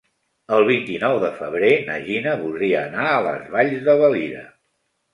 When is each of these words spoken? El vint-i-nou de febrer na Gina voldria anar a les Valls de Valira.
El 0.55 0.63
vint-i-nou 0.69 1.17
de 1.25 1.29
febrer 1.41 1.71
na 1.91 1.99
Gina 2.09 2.35
voldria 2.41 2.83
anar 2.89 3.09
a 3.13 3.23
les 3.31 3.49
Valls 3.59 3.89
de 3.91 4.01
Valira. 4.05 4.47